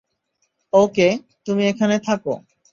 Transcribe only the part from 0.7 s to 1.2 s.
ওকে,